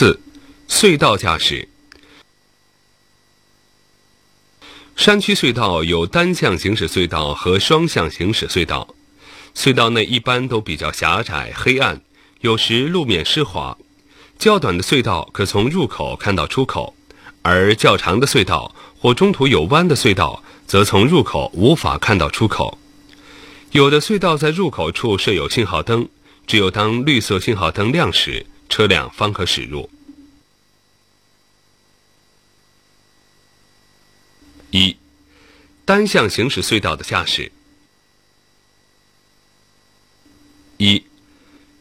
[0.00, 0.20] 四、
[0.68, 1.68] 隧道驾驶。
[4.94, 8.94] 山区隧道有单向行驶隧道和双向行驶隧道，
[9.56, 12.00] 隧道内一般都比较狭窄、黑暗，
[12.42, 13.76] 有时路面湿滑。
[14.38, 16.94] 较短的隧道可从入口看到出口，
[17.42, 22.78] 而较长的隧道或中途有弯的隧道，则从入口无法看到出口。
[23.72, 26.08] 有的隧道在入口处设有信号灯，
[26.46, 29.88] 只有当绿色信号灯亮时，车辆方可驶入。
[34.70, 34.96] 一、
[35.84, 37.50] 单向行驶隧道的驾驶。
[40.76, 41.02] 一、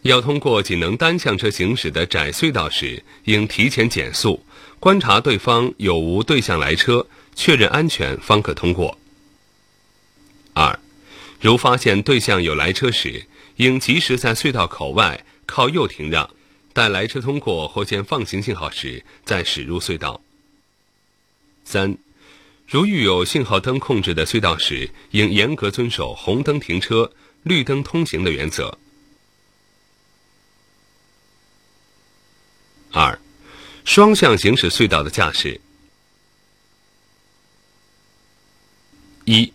[0.03, 4.43] 要通过仅能单向车行驶的窄隧道时，应提前减速，
[4.79, 8.98] 观察对方有无对向来车，确认安全方可通过。
[10.54, 10.79] 二、
[11.41, 16.27] 如发现对向有来车时，应及时在隧道口外靠右停让，
[16.77, 20.22] 待来车通过或见放行信号时再驶入隧道。
[21.66, 21.98] 三、
[22.68, 28.77] 如遇有信号灯控制的隧道时，应严格遵守红灯停车、绿灯通行的原则。
[32.91, 33.20] 二、
[33.84, 35.60] 双向行驶隧道的驾驶。
[39.26, 39.51] 一、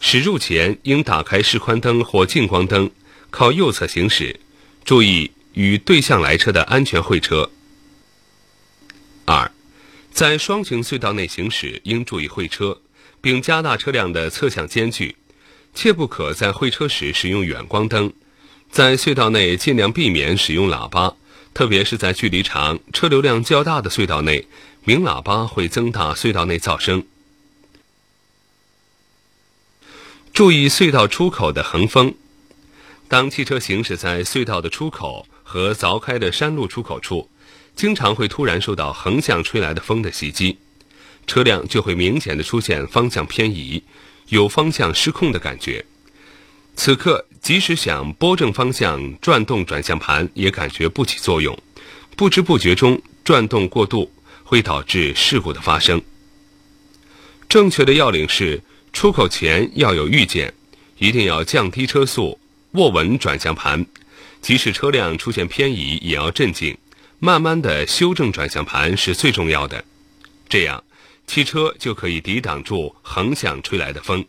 [0.00, 2.90] 驶入前应打开示宽灯或近光灯，
[3.30, 4.40] 靠右侧行驶，
[4.84, 7.50] 注意与对向来车的安全会车。
[9.24, 9.50] 二、
[10.12, 12.80] 在双行隧道内行驶应注意会车，
[13.20, 15.16] 并加大车辆的侧向间距，
[15.74, 18.12] 切不可在会车时使用远光灯，
[18.70, 21.16] 在隧道内尽量避免使用喇叭。
[21.52, 24.46] 特别是在距离长、车流量较大的隧道内，
[24.84, 27.04] 鸣喇叭会增大隧道内噪声。
[30.32, 32.14] 注意隧道出口的横风。
[33.08, 37.26] 当汽车行驶在隧道的出口和凿开的山路出口处，
[37.74, 40.58] 经常会突然受到横向吹来的风的袭击，
[41.26, 43.82] 车辆就会明显的出现方向偏移，
[44.28, 45.82] 有方向失控的感觉。
[46.76, 51.58] 此刻，即使想拨正方向、转动转向盘，也感觉不起作用。
[52.14, 54.12] 不知不觉中转动过度，
[54.44, 56.02] 会导致事故的发生。
[57.48, 58.60] 正确的要领是：
[58.92, 60.52] 出口前要有预见，
[60.98, 62.38] 一定要降低车速，
[62.72, 63.86] 握稳转向盘。
[64.40, 66.76] 即使车辆出现偏移，也要镇静，
[67.18, 69.84] 慢慢的修正转向盘是最重要的。
[70.48, 70.82] 这样，
[71.26, 74.24] 汽车就可以抵挡住横向吹来的风。